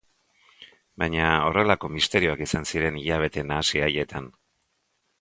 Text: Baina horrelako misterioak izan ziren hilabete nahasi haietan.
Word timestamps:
Baina 1.03 1.27
horrelako 1.49 1.91
misterioak 1.97 2.43
izan 2.49 2.67
ziren 2.73 3.01
hilabete 3.05 3.47
nahasi 3.53 3.89
haietan. 3.89 4.35